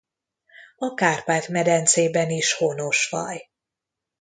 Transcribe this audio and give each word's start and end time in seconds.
A 0.77 0.93
Kárpát-medencében 0.93 2.29
is 2.29 2.53
honos 2.53 3.05
faj. 3.05 3.49